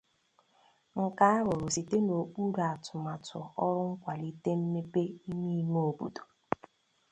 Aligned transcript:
nke 1.01 1.23
a 1.33 1.43
rụrụ 1.45 1.67
site 1.75 1.97
n'okpuru 2.03 2.59
atụmatụ 2.73 3.37
ọrụ 3.65 3.81
nkwàlite 3.91 4.51
mmepe 4.61 5.01
ime-ime 5.29 5.79
obodo 5.89 6.23